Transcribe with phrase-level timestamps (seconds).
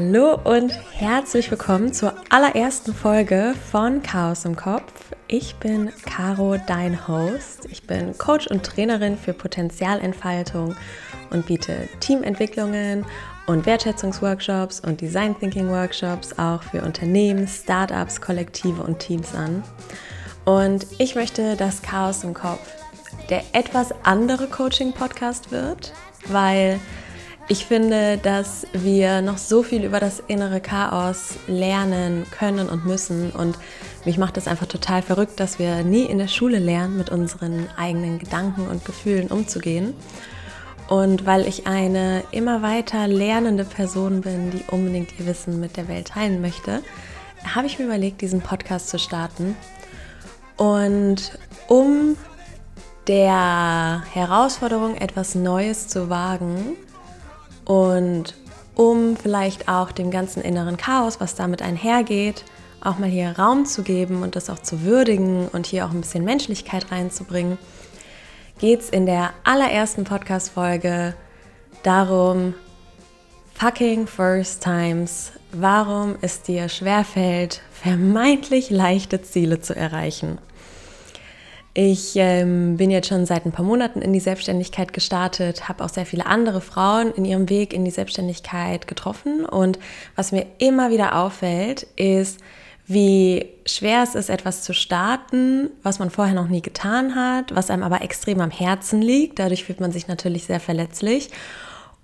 [0.00, 4.92] Hallo und herzlich willkommen zur allerersten Folge von Chaos im Kopf.
[5.26, 7.66] Ich bin Caro, dein Host.
[7.68, 10.76] Ich bin Coach und Trainerin für Potenzialentfaltung
[11.30, 13.06] und biete Teamentwicklungen
[13.48, 19.64] und Wertschätzungsworkshops und Design Thinking Workshops auch für Unternehmen, Startups, Kollektive und Teams an.
[20.44, 22.72] Und ich möchte, dass Chaos im Kopf
[23.30, 25.92] der etwas andere Coaching-Podcast wird,
[26.28, 26.78] weil
[27.48, 33.30] ich finde, dass wir noch so viel über das innere Chaos lernen können und müssen.
[33.30, 33.58] Und
[34.04, 37.66] mich macht es einfach total verrückt, dass wir nie in der Schule lernen, mit unseren
[37.78, 39.94] eigenen Gedanken und Gefühlen umzugehen.
[40.88, 45.88] Und weil ich eine immer weiter lernende Person bin, die unbedingt ihr Wissen mit der
[45.88, 46.82] Welt teilen möchte,
[47.54, 49.56] habe ich mir überlegt, diesen Podcast zu starten.
[50.58, 52.16] Und um
[53.06, 56.76] der Herausforderung, etwas Neues zu wagen,
[57.68, 58.34] und
[58.74, 62.44] um vielleicht auch dem ganzen inneren Chaos, was damit einhergeht,
[62.80, 66.00] auch mal hier Raum zu geben und das auch zu würdigen und hier auch ein
[66.00, 67.58] bisschen Menschlichkeit reinzubringen,
[68.58, 71.14] geht es in der allerersten Podcast-Folge
[71.82, 72.54] darum,
[73.54, 80.38] fucking first times, warum es dir schwerfällt, vermeintlich leichte Ziele zu erreichen.
[81.80, 85.88] Ich ähm, bin jetzt schon seit ein paar Monaten in die Selbstständigkeit gestartet, habe auch
[85.88, 89.44] sehr viele andere Frauen in ihrem Weg in die Selbstständigkeit getroffen.
[89.44, 89.78] Und
[90.16, 92.40] was mir immer wieder auffällt, ist,
[92.88, 97.70] wie schwer es ist, etwas zu starten, was man vorher noch nie getan hat, was
[97.70, 99.38] einem aber extrem am Herzen liegt.
[99.38, 101.30] Dadurch fühlt man sich natürlich sehr verletzlich.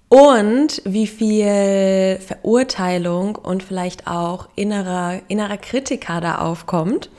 [0.08, 7.10] Und wie viel Verurteilung und vielleicht auch innerer, innerer Kritiker da aufkommt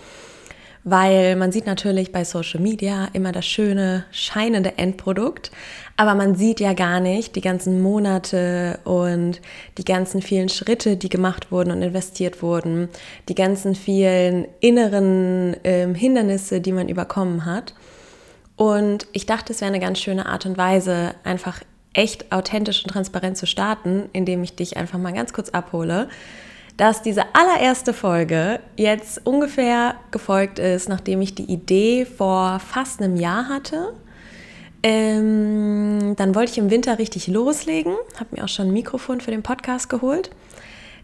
[0.86, 5.52] weil man sieht natürlich bei Social Media immer das schöne, scheinende Endprodukt,
[5.97, 9.41] aber man sieht ja gar nicht die ganzen Monate und
[9.79, 12.90] die ganzen vielen Schritte, die gemacht wurden und investiert wurden,
[13.28, 17.74] die ganzen vielen inneren äh, Hindernisse, die man überkommen hat.
[18.56, 21.62] Und ich dachte, es wäre eine ganz schöne Art und Weise, einfach
[21.94, 26.09] echt authentisch und transparent zu starten, indem ich dich einfach mal ganz kurz abhole
[26.78, 33.16] dass diese allererste Folge jetzt ungefähr gefolgt ist, nachdem ich die Idee vor fast einem
[33.16, 33.94] Jahr hatte.
[34.84, 39.31] Ähm, dann wollte ich im Winter richtig loslegen, habe mir auch schon ein Mikrofon für
[39.31, 40.30] den Podcast geholt.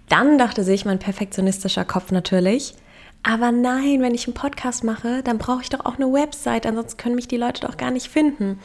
[0.09, 2.75] Dann dachte sich mein perfektionistischer Kopf natürlich,
[3.23, 6.97] aber nein, wenn ich einen Podcast mache, dann brauche ich doch auch eine Website, ansonsten
[6.97, 8.59] können mich die Leute doch gar nicht finden.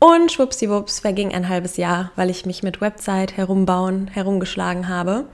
[0.00, 5.26] Und schwuppsiwupps verging ein halbes Jahr, weil ich mich mit Website herumbauen, herumgeschlagen habe.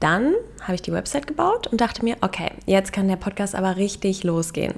[0.00, 3.76] Dann habe ich die Website gebaut und dachte mir, okay, jetzt kann der Podcast aber
[3.76, 4.74] richtig losgehen.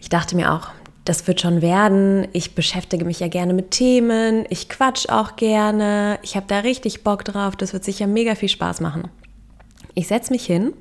[0.00, 0.68] Ich dachte mir auch,
[1.04, 2.28] das wird schon werden.
[2.32, 4.44] Ich beschäftige mich ja gerne mit Themen.
[4.50, 6.18] Ich quatsch auch gerne.
[6.22, 7.56] Ich habe da richtig Bock drauf.
[7.56, 9.08] Das wird sicher mega viel Spaß machen.
[9.94, 10.74] Ich setze mich hin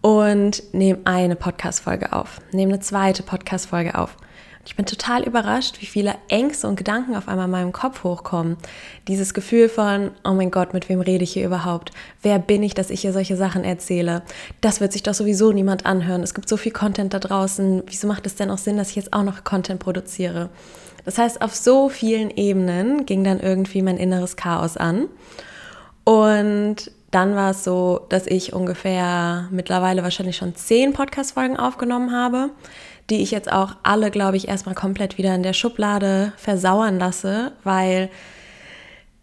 [0.00, 4.16] und nehme eine Podcast-Folge auf, nehme eine zweite Podcast-Folge auf.
[4.66, 8.56] Ich bin total überrascht, wie viele Ängste und Gedanken auf einmal in meinem Kopf hochkommen.
[9.06, 11.92] Dieses Gefühl von, oh mein Gott, mit wem rede ich hier überhaupt?
[12.20, 14.22] Wer bin ich, dass ich hier solche Sachen erzähle?
[14.60, 16.24] Das wird sich doch sowieso niemand anhören.
[16.24, 17.84] Es gibt so viel Content da draußen.
[17.86, 20.50] Wieso macht es denn auch Sinn, dass ich jetzt auch noch Content produziere?
[21.04, 25.08] Das heißt, auf so vielen Ebenen ging dann irgendwie mein inneres Chaos an.
[26.02, 32.50] Und dann war es so, dass ich ungefähr mittlerweile wahrscheinlich schon zehn Podcast-Folgen aufgenommen habe
[33.10, 37.52] die ich jetzt auch alle, glaube ich, erstmal komplett wieder in der Schublade versauern lasse,
[37.62, 38.10] weil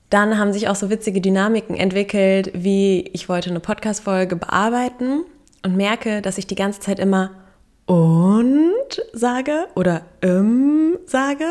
[0.10, 5.26] dann haben sich auch so witzige Dynamiken entwickelt, wie ich wollte eine Podcast-Folge bearbeiten
[5.64, 7.32] und merke, dass ich die ganze Zeit immer
[7.86, 11.46] und sage oder ähm sage.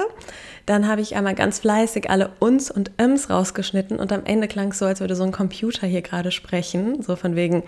[0.67, 4.71] Dann habe ich einmal ganz fleißig alle uns und ems rausgeschnitten und am Ende klang
[4.71, 7.03] es so, als würde so ein Computer hier gerade sprechen.
[7.03, 7.65] So von wegen,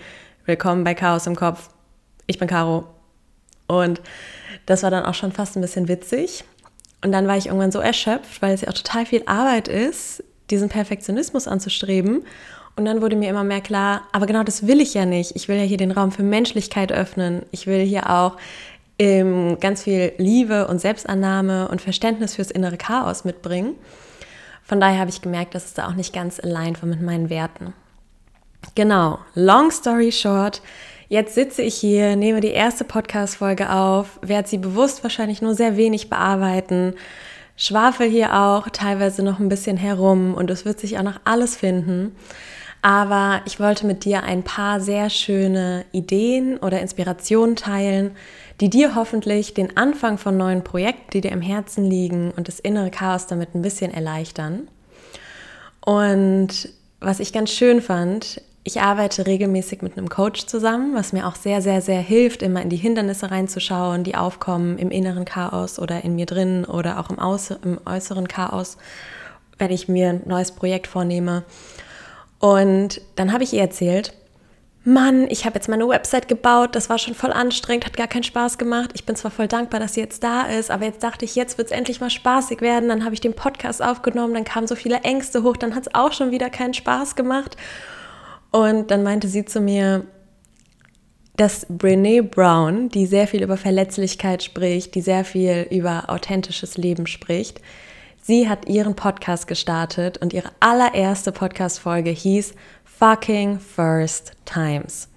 [0.46, 1.70] willkommen bei Chaos im Kopf.
[2.26, 2.86] Ich bin Caro.
[3.66, 4.00] Und
[4.66, 6.44] das war dann auch schon fast ein bisschen witzig.
[7.02, 10.24] Und dann war ich irgendwann so erschöpft, weil es ja auch total viel Arbeit ist,
[10.50, 12.24] diesen Perfektionismus anzustreben.
[12.76, 15.36] Und dann wurde mir immer mehr klar, aber genau das will ich ja nicht.
[15.36, 17.42] Ich will ja hier den Raum für Menschlichkeit öffnen.
[17.52, 18.36] Ich will hier auch
[18.98, 23.74] ähm, ganz viel Liebe und Selbstannahme und Verständnis fürs innere Chaos mitbringen.
[24.62, 27.28] Von daher habe ich gemerkt, dass es da auch nicht ganz allein war mit meinen
[27.28, 27.74] Werten.
[28.74, 30.62] Genau, long story short,
[31.14, 35.76] Jetzt sitze ich hier, nehme die erste Podcast-Folge auf, werde sie bewusst wahrscheinlich nur sehr
[35.76, 36.94] wenig bearbeiten,
[37.56, 41.54] schwafel hier auch teilweise noch ein bisschen herum und es wird sich auch noch alles
[41.54, 42.16] finden.
[42.82, 48.16] Aber ich wollte mit dir ein paar sehr schöne Ideen oder Inspirationen teilen,
[48.60, 52.58] die dir hoffentlich den Anfang von neuen Projekten, die dir im Herzen liegen und das
[52.58, 54.66] innere Chaos damit ein bisschen erleichtern.
[55.80, 61.26] Und was ich ganz schön fand, ich arbeite regelmäßig mit einem Coach zusammen, was mir
[61.28, 65.78] auch sehr, sehr, sehr hilft, immer in die Hindernisse reinzuschauen, die aufkommen im inneren Chaos
[65.78, 68.78] oder in mir drin oder auch im, Außer-, im äußeren Chaos,
[69.58, 71.44] wenn ich mir ein neues Projekt vornehme.
[72.38, 74.14] Und dann habe ich ihr erzählt,
[74.86, 78.22] Mann, ich habe jetzt meine Website gebaut, das war schon voll anstrengend, hat gar keinen
[78.22, 78.90] Spaß gemacht.
[78.94, 81.56] Ich bin zwar voll dankbar, dass sie jetzt da ist, aber jetzt dachte ich, jetzt
[81.56, 82.88] wird es endlich mal spaßig werden.
[82.90, 85.94] Dann habe ich den Podcast aufgenommen, dann kamen so viele Ängste hoch, dann hat es
[85.94, 87.56] auch schon wieder keinen Spaß gemacht.
[88.54, 90.04] Und dann meinte sie zu mir,
[91.34, 97.08] dass Brene Brown, die sehr viel über Verletzlichkeit spricht, die sehr viel über authentisches Leben
[97.08, 97.60] spricht,
[98.22, 102.54] sie hat ihren Podcast gestartet und ihre allererste Podcast-Folge hieß
[102.84, 105.08] fucking first times.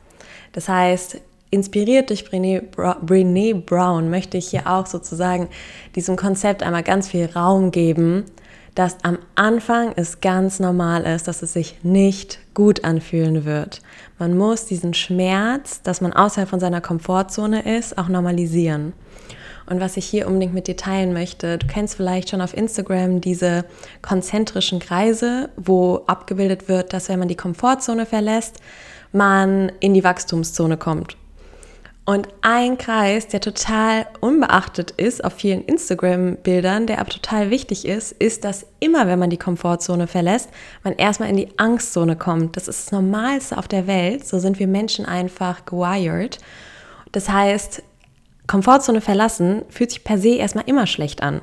[0.53, 5.47] Das heißt, inspiriert durch Brené, Brené Brown möchte ich hier auch sozusagen
[5.95, 8.25] diesem Konzept einmal ganz viel Raum geben,
[8.77, 13.81] dass am Anfang es ganz normal ist, dass es sich nicht gut anfühlen wird.
[14.19, 18.93] Man muss diesen Schmerz, dass man außerhalb von seiner Komfortzone ist, auch normalisieren.
[19.65, 23.19] Und was ich hier unbedingt mit dir teilen möchte, du kennst vielleicht schon auf Instagram
[23.19, 23.65] diese
[24.03, 28.59] konzentrischen Kreise, wo abgebildet wird, dass wenn man die Komfortzone verlässt,
[29.11, 31.17] man in die Wachstumszone kommt.
[32.09, 38.13] Und ein Kreis, der total unbeachtet ist auf vielen Instagram-Bildern, der aber total wichtig ist,
[38.13, 40.49] ist, dass immer, wenn man die Komfortzone verlässt,
[40.85, 42.55] man erstmal in die Angstzone kommt.
[42.55, 44.25] Das ist das Normalste auf der Welt.
[44.25, 46.37] So sind wir Menschen einfach gewired.
[47.11, 47.83] Das heißt,
[48.47, 51.41] Komfortzone verlassen fühlt sich per se erstmal immer schlecht an.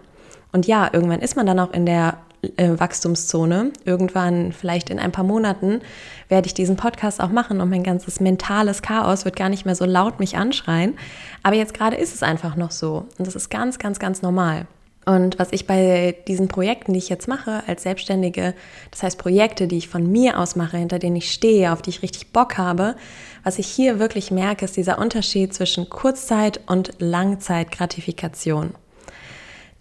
[0.53, 2.17] Und ja, irgendwann ist man dann auch in der
[2.57, 3.73] äh, Wachstumszone.
[3.85, 5.81] Irgendwann, vielleicht in ein paar Monaten,
[6.29, 9.75] werde ich diesen Podcast auch machen und mein ganzes mentales Chaos wird gar nicht mehr
[9.75, 10.95] so laut mich anschreien.
[11.43, 13.07] Aber jetzt gerade ist es einfach noch so.
[13.19, 14.67] Und das ist ganz, ganz, ganz normal.
[15.07, 18.55] Und was ich bei diesen Projekten, die ich jetzt mache als Selbstständige,
[18.91, 21.91] das heißt Projekte, die ich von mir aus mache, hinter denen ich stehe, auf die
[21.91, 22.97] ich richtig Bock habe,
[23.43, 28.75] was ich hier wirklich merke, ist dieser Unterschied zwischen Kurzzeit- und Langzeitgratifikation.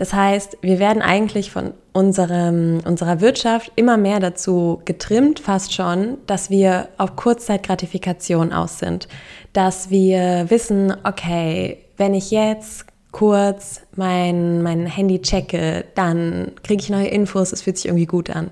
[0.03, 6.17] Das heißt, wir werden eigentlich von unserem, unserer Wirtschaft immer mehr dazu getrimmt, fast schon,
[6.27, 9.07] dass wir auf Kurzzeitgratifikation aus sind.
[9.53, 16.89] Dass wir wissen, okay, wenn ich jetzt kurz mein, mein Handy checke, dann kriege ich
[16.89, 18.51] neue Infos, es fühlt sich irgendwie gut an.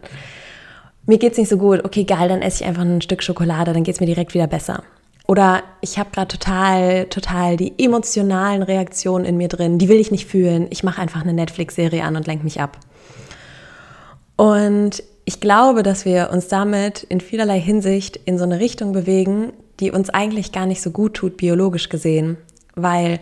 [1.06, 3.74] Mir geht es nicht so gut, okay, geil, dann esse ich einfach ein Stück Schokolade,
[3.74, 4.84] dann geht es mir direkt wieder besser.
[5.32, 10.12] Oder ich habe gerade total, total die emotionalen Reaktionen in mir drin, die will ich
[10.12, 10.68] nicht fühlen.
[10.72, 12.78] Ich mache einfach eine Netflix-Serie an und lenke mich ab.
[14.36, 19.54] Und ich glaube, dass wir uns damit in vielerlei Hinsicht in so eine Richtung bewegen,
[19.80, 22.36] die uns eigentlich gar nicht so gut tut, biologisch gesehen.
[22.76, 23.22] Weil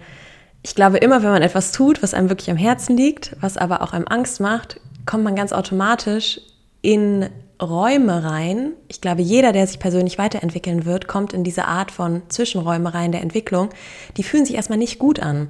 [0.63, 3.83] ich glaube, immer wenn man etwas tut, was einem wirklich am Herzen liegt, was aber
[3.83, 6.41] auch einem Angst macht, kommt man ganz automatisch
[6.81, 7.29] in
[7.61, 8.71] Räume rein.
[8.88, 13.11] Ich glaube, jeder, der sich persönlich weiterentwickeln wird, kommt in diese Art von Zwischenräume rein
[13.11, 13.69] der Entwicklung.
[14.15, 15.50] Die fühlen sich erstmal nicht gut an.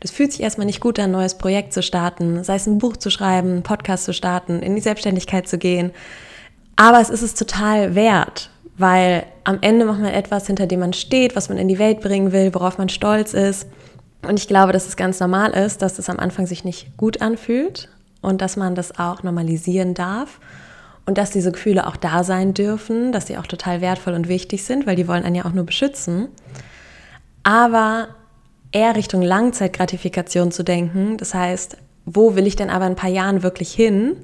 [0.00, 2.78] Das fühlt sich erstmal nicht gut an, ein neues Projekt zu starten, sei es ein
[2.78, 5.92] Buch zu schreiben, einen Podcast zu starten, in die Selbstständigkeit zu gehen.
[6.76, 10.92] Aber es ist es total wert, weil am Ende macht man etwas, hinter dem man
[10.92, 13.66] steht, was man in die Welt bringen will, worauf man stolz ist.
[14.28, 17.22] Und ich glaube, dass es ganz normal ist, dass es am Anfang sich nicht gut
[17.22, 17.88] anfühlt
[18.20, 20.38] und dass man das auch normalisieren darf
[21.06, 24.64] und dass diese Gefühle auch da sein dürfen, dass sie auch total wertvoll und wichtig
[24.64, 26.28] sind, weil die wollen einen ja auch nur beschützen.
[27.44, 28.08] Aber
[28.72, 33.10] eher Richtung Langzeitgratifikation zu denken, das heißt, wo will ich denn aber in ein paar
[33.10, 34.16] Jahren wirklich hin?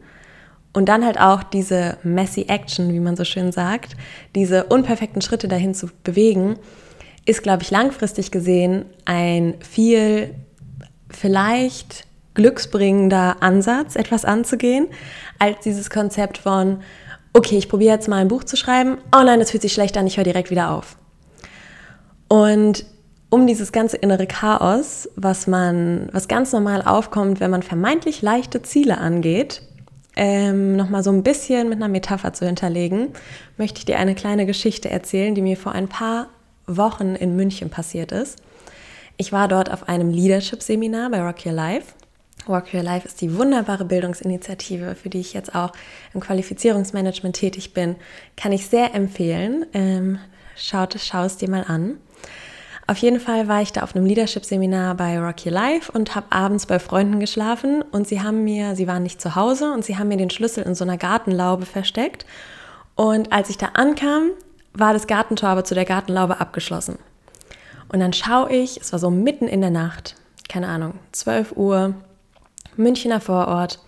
[0.72, 3.96] Und dann halt auch diese messy Action, wie man so schön sagt,
[4.34, 6.56] diese unperfekten Schritte dahin zu bewegen,
[7.26, 10.34] ist, glaube ich, langfristig gesehen ein viel
[11.10, 14.88] vielleicht glücksbringender Ansatz, etwas anzugehen,
[15.38, 16.80] als dieses Konzept von,
[17.32, 19.96] okay, ich probiere jetzt mal ein Buch zu schreiben, oh nein, das fühlt sich schlecht
[19.96, 20.96] an, ich höre direkt wieder auf.
[22.28, 22.86] Und
[23.28, 28.62] um dieses ganze innere Chaos, was man, was ganz normal aufkommt, wenn man vermeintlich leichte
[28.62, 29.62] Ziele angeht,
[30.16, 33.08] ähm, nochmal so ein bisschen mit einer Metapher zu hinterlegen,
[33.56, 36.28] möchte ich dir eine kleine Geschichte erzählen, die mir vor ein paar
[36.66, 38.42] Wochen in München passiert ist.
[39.16, 41.94] Ich war dort auf einem Leadership-Seminar bei Rock Your Life.
[42.48, 45.72] Rock Your Life ist die wunderbare Bildungsinitiative, für die ich jetzt auch
[46.14, 47.96] im Qualifizierungsmanagement tätig bin.
[48.36, 49.66] Kann ich sehr empfehlen.
[49.72, 50.18] Ähm,
[50.56, 51.98] schaut, schau es dir mal an.
[52.88, 56.26] Auf jeden Fall war ich da auf einem Leadership-Seminar bei Rock Your Life und habe
[56.30, 59.96] abends bei Freunden geschlafen und sie haben mir, sie waren nicht zu Hause und sie
[59.96, 62.26] haben mir den Schlüssel in so einer Gartenlaube versteckt.
[62.96, 64.30] Und als ich da ankam,
[64.74, 66.98] war das Gartentor aber zu der Gartenlaube abgeschlossen.
[67.88, 70.16] Und dann schaue ich, es war so mitten in der Nacht,
[70.48, 71.94] keine Ahnung, 12 Uhr,
[72.76, 73.80] Münchner Vorort,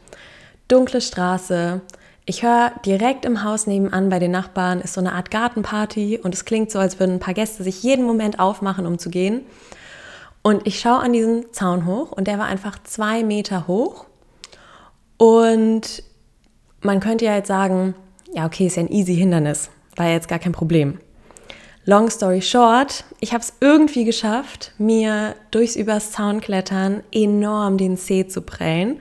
[0.68, 1.80] dunkle Straße,
[2.26, 6.34] Ich höre direkt im Haus nebenan bei den Nachbarn ist so eine Art Gartenparty und
[6.34, 9.42] es klingt so, als würden ein paar Gäste sich jeden Moment aufmachen, um zu gehen.
[10.42, 14.06] Und ich schaue an diesen Zaun hoch und der war einfach zwei Meter hoch.
[15.18, 16.02] Und
[16.80, 17.94] man könnte ja jetzt sagen,
[18.32, 20.98] ja, okay, ist ja ein easy Hindernis, war ja jetzt gar kein Problem.
[21.86, 28.26] Long story short, ich habe es irgendwie geschafft, mir durchs übers Zaunklettern enorm den Zeh
[28.26, 29.00] zu prellen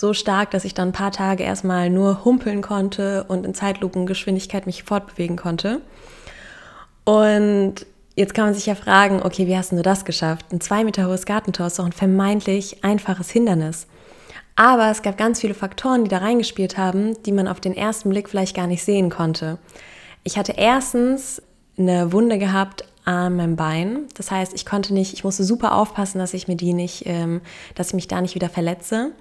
[0.00, 4.66] so stark, dass ich dann ein paar Tage erstmal nur humpeln konnte und in Zeitlupengeschwindigkeit
[4.66, 5.82] mich fortbewegen konnte.
[7.04, 7.86] Und
[8.16, 10.46] jetzt kann man sich ja fragen, okay, wie hast du das geschafft?
[10.52, 13.86] Ein zwei Meter hohes Gartentor ist doch ein vermeintlich einfaches Hindernis.
[14.56, 18.10] Aber es gab ganz viele Faktoren, die da reingespielt haben, die man auf den ersten
[18.10, 19.58] Blick vielleicht gar nicht sehen konnte.
[20.24, 21.42] Ich hatte erstens
[21.80, 24.06] eine Wunde gehabt an meinem Bein.
[24.14, 27.40] Das heißt, ich konnte nicht, ich musste super aufpassen, dass ich mir die nicht, ähm,
[27.74, 29.12] dass ich mich da nicht wieder verletze.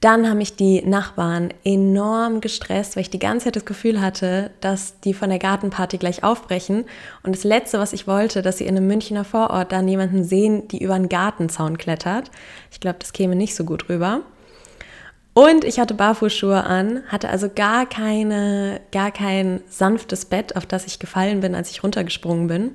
[0.00, 4.50] Dann haben mich die Nachbarn enorm gestresst, weil ich die ganze Zeit das Gefühl hatte,
[4.60, 6.84] dass die von der Gartenparty gleich aufbrechen.
[7.22, 10.68] Und das Letzte, was ich wollte, dass sie in einem Münchner Vorort dann jemanden sehen,
[10.68, 12.30] die über einen Gartenzaun klettert.
[12.70, 14.20] Ich glaube, das käme nicht so gut rüber.
[15.38, 20.86] Und ich hatte Barfußschuhe an, hatte also gar keine, gar kein sanftes Bett, auf das
[20.86, 22.70] ich gefallen bin, als ich runtergesprungen bin.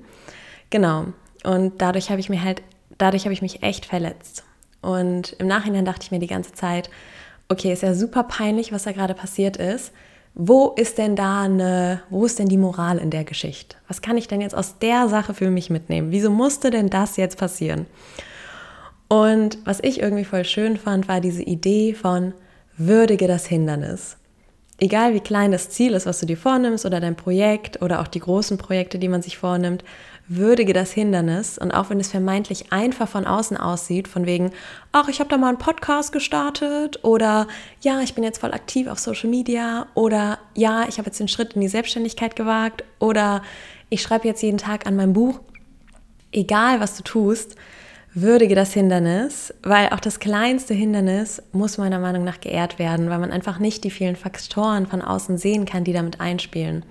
[0.70, 1.08] Genau.
[1.44, 2.62] Und dadurch habe ich mir halt,
[3.00, 4.44] dadurch habe ich mich echt verletzt.
[4.80, 6.92] Und im Nachhinein dachte ich mir die ganze Zeit,
[7.50, 9.92] okay, ist ja super peinlich, was da gerade passiert ist.
[10.36, 13.76] Wo ist denn da eine, wo ist denn die Moral in der Geschichte?
[13.88, 16.12] Was kann ich denn jetzt aus der Sache für mich mitnehmen?
[16.12, 17.88] Wieso musste denn das jetzt passieren?
[19.08, 22.36] Und was ich irgendwie voll schön fand, war diese Idee von
[22.78, 24.18] würdige das Hindernis.
[24.80, 28.08] Egal wie klein das Ziel ist, was du dir vornimmst oder dein Projekt oder auch
[28.08, 29.84] die großen Projekte, die man sich vornimmt,
[30.28, 34.52] würdige das Hindernis und auch wenn es vermeintlich einfach von außen aussieht, von wegen,
[34.92, 37.48] ach, ich habe da mal einen Podcast gestartet oder
[37.82, 41.28] ja, ich bin jetzt voll aktiv auf Social Media oder ja, ich habe jetzt den
[41.28, 43.44] Schritt in die Selbstständigkeit gewagt oder
[43.90, 45.42] ich schreibe jetzt jeden Tag an meinem Buch.
[46.32, 47.56] Egal, was du tust,
[48.14, 53.20] würdige das Hindernis, weil auch das kleinste Hindernis muss meiner Meinung nach geehrt werden, weil
[53.20, 56.84] man einfach nicht die vielen Faktoren von außen sehen kann, die damit einspielen.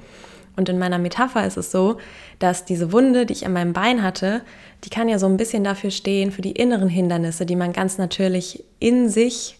[0.56, 1.98] Und in meiner Metapher ist es so,
[2.38, 4.42] dass diese Wunde, die ich an meinem Bein hatte,
[4.84, 7.98] die kann ja so ein bisschen dafür stehen, für die inneren Hindernisse, die man ganz
[7.98, 9.58] natürlich in sich,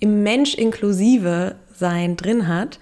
[0.00, 2.78] im Mensch inklusive sein drin hat,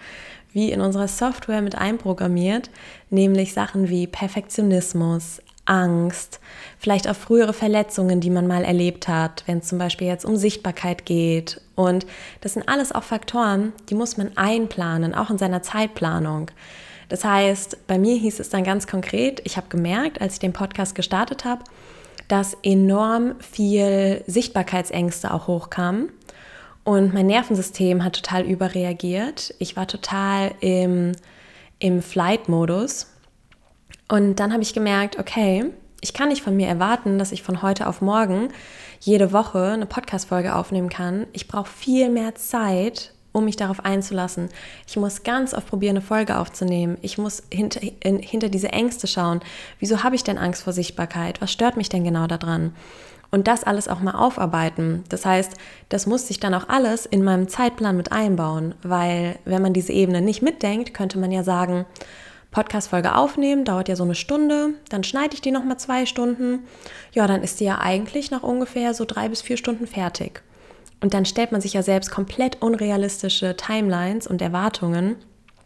[0.53, 2.71] wie in unserer Software mit einprogrammiert,
[3.11, 6.41] nämlich Sachen wie Perfektionismus, Angst,
[6.79, 10.37] vielleicht auch frühere Verletzungen, die man mal erlebt hat, wenn es zum Beispiel jetzt um
[10.37, 11.61] Sichtbarkeit geht.
[11.77, 12.07] Und
[12.41, 16.51] das sind alles auch Faktoren, die muss man einplanen, auch in seiner Zeitplanung.
[17.09, 20.53] Das heißt, bei mir hieß es dann ganz konkret, ich habe gemerkt, als ich den
[20.53, 21.63] Podcast gestartet habe,
[22.29, 26.09] dass enorm viel Sichtbarkeitsängste auch hochkamen.
[26.85, 29.55] Und mein Nervensystem hat total überreagiert.
[29.59, 31.13] Ich war total im,
[31.79, 33.12] im Flight-Modus.
[34.13, 35.65] Und dann habe ich gemerkt, okay,
[36.03, 38.49] ich kann nicht von mir erwarten, dass ich von heute auf morgen
[39.01, 41.27] jede Woche eine Podcast-Folge aufnehmen kann.
[41.33, 44.51] Ich brauche viel mehr Zeit, um mich darauf einzulassen.
[44.87, 46.99] Ich muss ganz oft probieren, eine Folge aufzunehmen.
[47.01, 49.41] Ich muss hinter, in, hinter diese Ängste schauen.
[49.79, 51.41] Wieso habe ich denn Angst vor Sichtbarkeit?
[51.41, 52.75] Was stört mich denn genau daran?
[53.31, 55.05] Und das alles auch mal aufarbeiten.
[55.09, 55.55] Das heißt,
[55.89, 59.95] das muss sich dann auch alles in meinem Zeitplan mit einbauen, weil wenn man diese
[59.95, 61.87] Ebene nicht mitdenkt, könnte man ja sagen,
[62.53, 66.61] Podcast-Folge aufnehmen, dauert ja so eine Stunde, dann schneide ich die nochmal zwei Stunden.
[67.13, 70.43] Ja, dann ist die ja eigentlich nach ungefähr so drei bis vier Stunden fertig.
[71.01, 75.17] Und dann stellt man sich ja selbst komplett unrealistische Timelines und Erwartungen,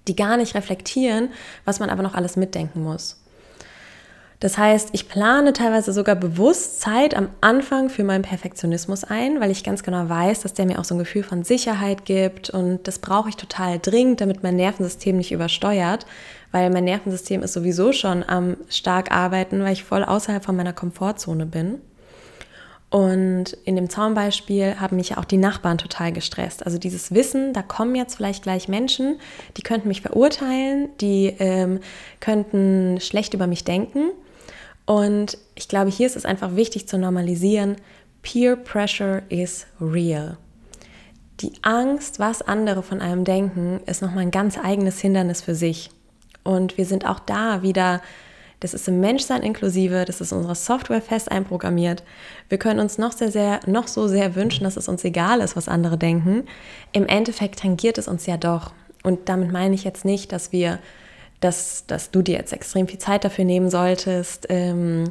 [0.08, 1.28] die gar nicht reflektieren,
[1.64, 3.20] was man aber noch alles mitdenken muss.
[4.40, 9.50] Das heißt, ich plane teilweise sogar bewusst Zeit am Anfang für meinen Perfektionismus ein, weil
[9.50, 12.86] ich ganz genau weiß, dass der mir auch so ein Gefühl von Sicherheit gibt und
[12.86, 16.04] das brauche ich total dringend, damit mein Nervensystem nicht übersteuert,
[16.52, 20.72] weil mein Nervensystem ist sowieso schon am stark arbeiten, weil ich voll außerhalb von meiner
[20.72, 21.80] Komfortzone bin.
[22.88, 26.64] Und in dem Zaumbeispiel haben mich auch die Nachbarn total gestresst.
[26.64, 29.18] Also dieses Wissen, da kommen jetzt vielleicht gleich Menschen,
[29.56, 31.80] die könnten mich verurteilen, die ähm,
[32.20, 34.12] könnten schlecht über mich denken.
[34.86, 37.76] Und ich glaube, hier ist es einfach wichtig zu normalisieren,
[38.22, 40.36] Peer Pressure is real.
[41.40, 45.90] Die Angst, was andere von einem denken, ist nochmal ein ganz eigenes Hindernis für sich.
[46.46, 48.00] Und wir sind auch da wieder
[48.60, 52.02] das ist im Menschsein inklusive, das ist unsere Software fest einprogrammiert.
[52.48, 55.56] Wir können uns noch sehr, sehr, noch so sehr wünschen, dass es uns egal ist,
[55.56, 56.44] was andere denken.
[56.92, 58.72] Im Endeffekt tangiert es uns ja doch.
[59.02, 60.78] Und damit meine ich jetzt nicht, dass wir,
[61.40, 65.04] dass, dass du dir jetzt extrem viel Zeit dafür nehmen solltest, ähm,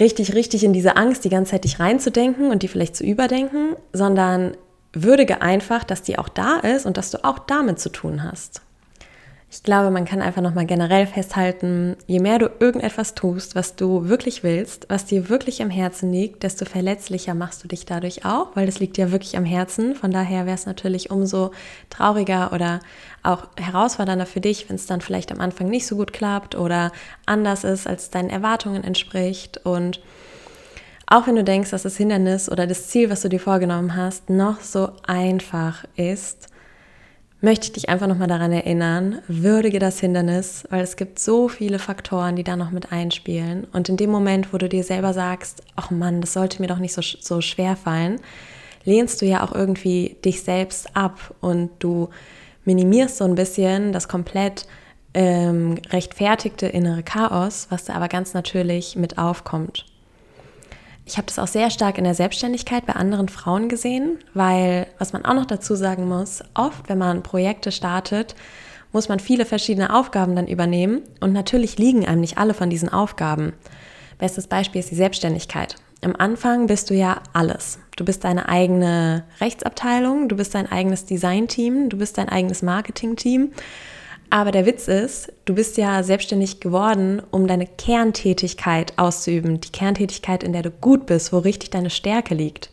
[0.00, 3.76] richtig, richtig in diese Angst die ganze Zeit dich reinzudenken und die vielleicht zu überdenken,
[3.92, 4.56] sondern
[4.94, 8.62] würdige einfach, dass die auch da ist und dass du auch damit zu tun hast.
[9.54, 14.08] Ich glaube, man kann einfach nochmal generell festhalten, je mehr du irgendetwas tust, was du
[14.08, 18.56] wirklich willst, was dir wirklich am Herzen liegt, desto verletzlicher machst du dich dadurch auch,
[18.56, 19.94] weil das liegt ja wirklich am Herzen.
[19.94, 21.50] Von daher wäre es natürlich umso
[21.90, 22.80] trauriger oder
[23.22, 26.90] auch herausfordernder für dich, wenn es dann vielleicht am Anfang nicht so gut klappt oder
[27.26, 29.66] anders ist, als deinen Erwartungen entspricht.
[29.66, 30.00] Und
[31.06, 34.30] auch wenn du denkst, dass das Hindernis oder das Ziel, was du dir vorgenommen hast,
[34.30, 36.48] noch so einfach ist,
[37.42, 41.80] möchte ich dich einfach nochmal daran erinnern, würdige das Hindernis, weil es gibt so viele
[41.80, 43.66] Faktoren, die da noch mit einspielen.
[43.72, 46.78] Und in dem Moment, wo du dir selber sagst, ach Mann, das sollte mir doch
[46.78, 48.20] nicht so, so schwer fallen,
[48.84, 52.08] lehnst du ja auch irgendwie dich selbst ab und du
[52.64, 54.66] minimierst so ein bisschen das komplett
[55.12, 59.84] ähm, rechtfertigte innere Chaos, was da aber ganz natürlich mit aufkommt.
[61.12, 65.12] Ich habe das auch sehr stark in der Selbstständigkeit bei anderen Frauen gesehen, weil, was
[65.12, 68.34] man auch noch dazu sagen muss, oft, wenn man Projekte startet,
[68.92, 72.88] muss man viele verschiedene Aufgaben dann übernehmen und natürlich liegen einem nicht alle von diesen
[72.88, 73.52] Aufgaben.
[74.16, 75.76] Bestes Beispiel ist die Selbstständigkeit.
[76.00, 77.78] Am Anfang bist du ja alles.
[77.96, 83.52] Du bist deine eigene Rechtsabteilung, du bist dein eigenes Designteam, du bist dein eigenes Marketingteam
[84.32, 89.60] aber der Witz ist, du bist ja selbstständig geworden, um deine Kerntätigkeit auszuüben.
[89.60, 92.70] Die Kerntätigkeit, in der du gut bist, wo richtig deine Stärke liegt.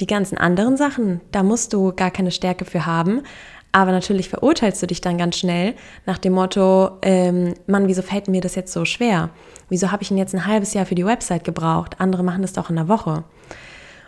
[0.00, 3.22] Die ganzen anderen Sachen, da musst du gar keine Stärke für haben.
[3.70, 5.74] Aber natürlich verurteilst du dich dann ganz schnell
[6.04, 9.30] nach dem Motto, ähm, Mann, wieso fällt mir das jetzt so schwer?
[9.68, 12.00] Wieso habe ich denn jetzt ein halbes Jahr für die Website gebraucht?
[12.00, 13.22] Andere machen das doch in einer Woche.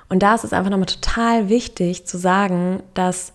[0.09, 3.33] Und da ist es einfach nochmal total wichtig zu sagen, dass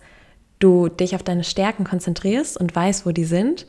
[0.58, 3.66] du dich auf deine Stärken konzentrierst und weißt, wo die sind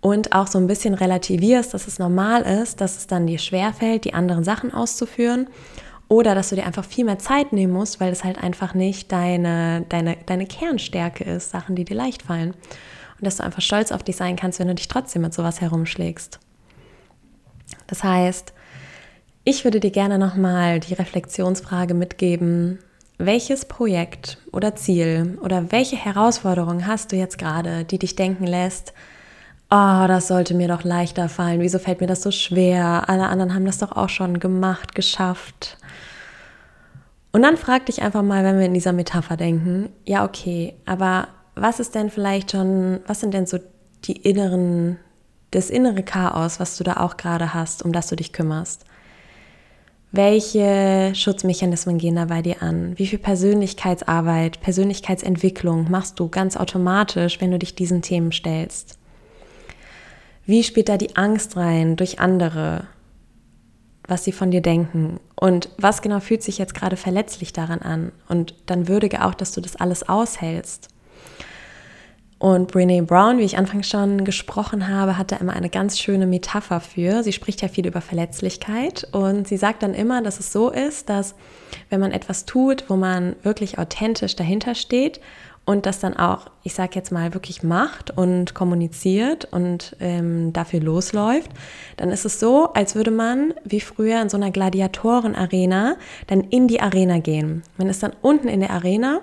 [0.00, 4.04] und auch so ein bisschen relativierst, dass es normal ist, dass es dann dir schwerfällt,
[4.04, 5.48] die anderen Sachen auszuführen
[6.08, 9.10] oder dass du dir einfach viel mehr Zeit nehmen musst, weil es halt einfach nicht
[9.10, 12.50] deine, deine, deine Kernstärke ist, Sachen, die dir leicht fallen.
[12.50, 15.60] Und dass du einfach stolz auf dich sein kannst, wenn du dich trotzdem mit sowas
[15.60, 16.40] herumschlägst.
[17.86, 18.52] Das heißt,
[19.44, 22.78] ich würde dir gerne nochmal die Reflexionsfrage mitgeben,
[23.18, 28.92] welches Projekt oder Ziel oder welche Herausforderung hast du jetzt gerade, die dich denken lässt,
[29.70, 33.08] oh, das sollte mir doch leichter fallen, wieso fällt mir das so schwer?
[33.08, 35.78] Alle anderen haben das doch auch schon gemacht, geschafft.
[37.32, 41.28] Und dann frag dich einfach mal, wenn wir in dieser Metapher denken, ja, okay, aber
[41.56, 43.58] was ist denn vielleicht schon, was sind denn so
[44.04, 44.98] die inneren,
[45.50, 48.84] das innere Chaos, was du da auch gerade hast, um das du dich kümmerst?
[50.16, 52.96] Welche Schutzmechanismen gehen da bei dir an?
[52.96, 58.96] Wie viel Persönlichkeitsarbeit, Persönlichkeitsentwicklung machst du ganz automatisch, wenn du dich diesen Themen stellst?
[60.46, 62.86] Wie spielt da die Angst rein durch andere,
[64.06, 65.18] was sie von dir denken?
[65.34, 68.12] Und was genau fühlt sich jetzt gerade verletzlich daran an?
[68.28, 70.93] Und dann würdige auch, dass du das alles aushältst.
[72.44, 76.26] Und Brene Brown, wie ich anfangs schon gesprochen habe, hat da immer eine ganz schöne
[76.26, 77.22] Metapher für.
[77.22, 81.08] Sie spricht ja viel über Verletzlichkeit und sie sagt dann immer, dass es so ist,
[81.08, 81.36] dass
[81.88, 85.22] wenn man etwas tut, wo man wirklich authentisch dahinter steht
[85.64, 90.80] und das dann auch, ich sage jetzt mal, wirklich macht und kommuniziert und ähm, dafür
[90.80, 91.50] losläuft,
[91.96, 96.68] dann ist es so, als würde man wie früher in so einer Gladiatorenarena dann in
[96.68, 97.62] die Arena gehen.
[97.78, 99.20] Man ist dann unten in der Arena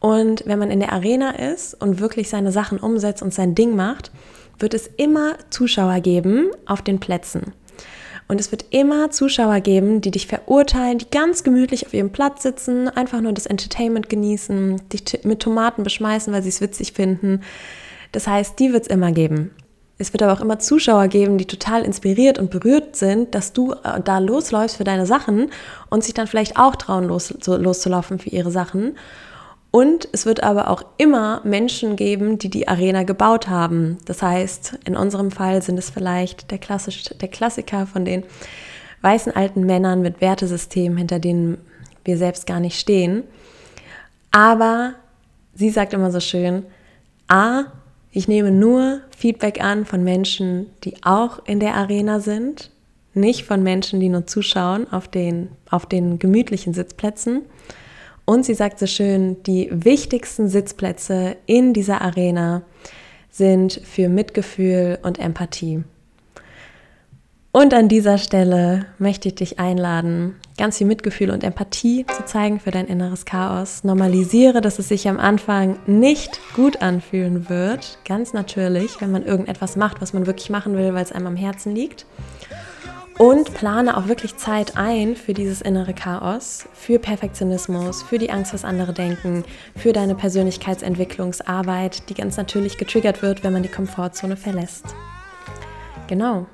[0.00, 3.74] und wenn man in der Arena ist und wirklich seine Sachen umsetzt und sein Ding
[3.76, 4.10] macht,
[4.58, 7.52] wird es immer Zuschauer geben auf den Plätzen.
[8.28, 12.42] Und es wird immer Zuschauer geben, die dich verurteilen, die ganz gemütlich auf ihrem Platz
[12.42, 17.42] sitzen, einfach nur das Entertainment genießen, dich mit Tomaten beschmeißen, weil sie es witzig finden.
[18.10, 19.52] Das heißt, die wird es immer geben.
[19.98, 23.72] Es wird aber auch immer Zuschauer geben, die total inspiriert und berührt sind, dass du
[23.72, 25.50] äh, da losläufst für deine Sachen
[25.88, 28.96] und sich dann vielleicht auch trauen, los, loszulaufen für ihre Sachen.
[29.70, 33.98] Und es wird aber auch immer Menschen geben, die die Arena gebaut haben.
[34.06, 38.24] Das heißt, in unserem Fall sind es vielleicht der, Klassisch, der Klassiker von den
[39.02, 41.58] weißen alten Männern mit Wertesystemen, hinter denen
[42.04, 43.24] wir selbst gar nicht stehen.
[44.30, 44.94] Aber
[45.54, 46.64] sie sagt immer so schön,
[47.28, 47.64] a,
[48.10, 52.70] ich nehme nur Feedback an von Menschen, die auch in der Arena sind,
[53.12, 57.42] nicht von Menschen, die nur zuschauen auf den, auf den gemütlichen Sitzplätzen.
[58.26, 62.62] Und sie sagt so schön, die wichtigsten Sitzplätze in dieser Arena
[63.30, 65.84] sind für Mitgefühl und Empathie.
[67.52, 72.60] Und an dieser Stelle möchte ich dich einladen, ganz viel Mitgefühl und Empathie zu zeigen
[72.60, 73.84] für dein inneres Chaos.
[73.84, 77.98] Normalisiere, dass es sich am Anfang nicht gut anfühlen wird.
[78.04, 81.36] Ganz natürlich, wenn man irgendetwas macht, was man wirklich machen will, weil es einem am
[81.36, 82.04] Herzen liegt.
[83.18, 88.52] Und plane auch wirklich Zeit ein für dieses innere Chaos, für Perfektionismus, für die Angst,
[88.52, 94.36] was andere denken, für deine Persönlichkeitsentwicklungsarbeit, die ganz natürlich getriggert wird, wenn man die Komfortzone
[94.36, 94.84] verlässt.
[96.08, 96.46] Genau.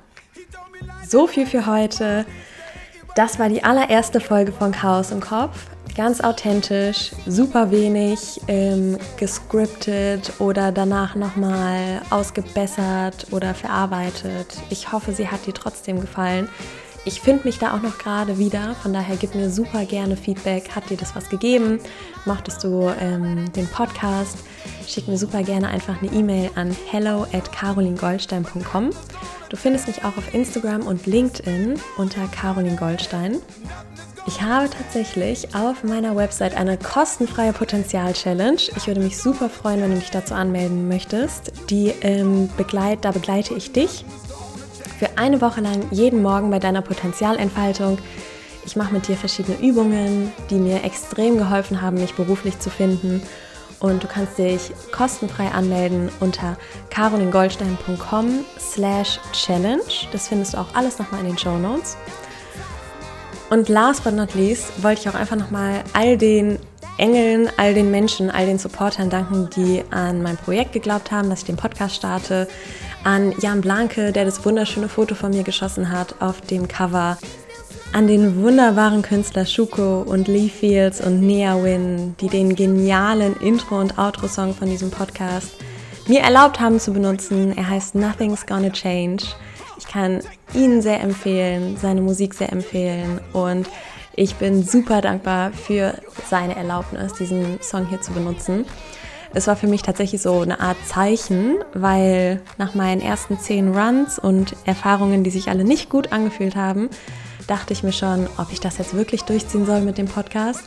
[1.07, 2.25] So viel für heute.
[3.15, 5.67] Das war die allererste Folge von Chaos im Kopf.
[5.95, 14.47] Ganz authentisch, super wenig ähm, gescriptet oder danach nochmal ausgebessert oder verarbeitet.
[14.71, 16.49] Ich hoffe, sie hat dir trotzdem gefallen.
[17.05, 20.71] Ich finde mich da auch noch gerade wieder, von daher gib mir super gerne Feedback.
[20.71, 21.79] Hat dir das was gegeben?
[22.25, 24.39] Mochtest du ähm, den Podcast?
[24.87, 28.89] Schick mir super gerne einfach eine E-Mail an hello at carolingoldstein.com.
[29.49, 33.37] Du findest mich auch auf Instagram und LinkedIn unter Caroline Goldstein.
[34.25, 38.61] Ich habe tatsächlich auf meiner Website eine kostenfreie Potenzial-Challenge.
[38.77, 41.51] Ich würde mich super freuen, wenn du dich dazu anmelden möchtest.
[41.69, 44.05] Die ähm, begleit, da begleite ich dich
[44.97, 47.97] für eine Woche lang jeden Morgen bei deiner Potenzialentfaltung.
[48.65, 53.21] Ich mache mit dir verschiedene Übungen, die mir extrem geholfen haben, mich beruflich zu finden.
[53.81, 56.55] Und du kannst dich kostenfrei anmelden unter
[56.89, 60.07] carolingoldstein.com slash challenge.
[60.13, 61.97] Das findest du auch alles nochmal in den Show Notes.
[63.49, 66.59] Und last but not least wollte ich auch einfach nochmal all den
[66.97, 71.39] Engeln, all den Menschen, all den Supportern danken, die an mein Projekt geglaubt haben, dass
[71.39, 72.47] ich den Podcast starte.
[73.03, 77.17] An Jan Blanke, der das wunderschöne Foto von mir geschossen hat auf dem Cover.
[77.93, 83.79] An den wunderbaren Künstler Shuko und Lee Fields und Nea Win, die den genialen Intro-
[83.79, 85.51] und Outro-Song von diesem Podcast
[86.07, 87.55] mir erlaubt haben zu benutzen.
[87.55, 89.25] Er heißt Nothing's Gonna Change.
[89.85, 90.21] Ich kann
[90.53, 93.67] ihn sehr empfehlen, seine Musik sehr empfehlen und
[94.15, 95.95] ich bin super dankbar für
[96.29, 98.65] seine Erlaubnis, diesen Song hier zu benutzen.
[99.33, 104.19] Es war für mich tatsächlich so eine Art Zeichen, weil nach meinen ersten zehn Runs
[104.19, 106.89] und Erfahrungen, die sich alle nicht gut angefühlt haben,
[107.47, 110.63] dachte ich mir schon, ob ich das jetzt wirklich durchziehen soll mit dem Podcast.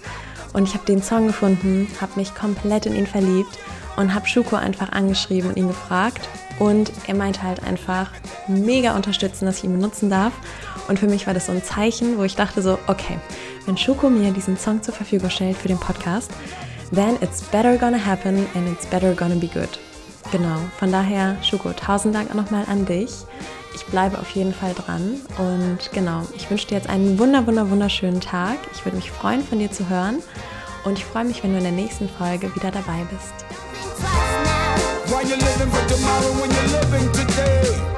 [0.52, 3.58] Und ich habe den Song gefunden, habe mich komplett in ihn verliebt
[3.96, 6.28] und habe Schuko einfach angeschrieben und ihn gefragt.
[6.58, 8.10] Und er meinte halt einfach
[8.48, 10.32] mega unterstützen, dass ich ihn benutzen darf.
[10.88, 13.18] Und für mich war das so ein Zeichen, wo ich dachte so, okay,
[13.66, 16.30] wenn Schuko mir diesen Song zur Verfügung stellt für den Podcast,
[16.94, 19.78] then it's better gonna happen and it's better gonna be good.
[20.32, 23.10] Genau, von daher, Schuko, tausend Dank auch nochmal an dich.
[23.74, 27.70] Ich bleibe auf jeden Fall dran und genau, ich wünsche dir jetzt einen wunder, wunder,
[27.70, 28.56] wunderschönen Tag.
[28.74, 30.22] Ich würde mich freuen, von dir zu hören
[30.84, 33.55] und ich freue mich, wenn du in der nächsten Folge wieder dabei bist.
[35.16, 37.95] Why you living for tomorrow when you're living today?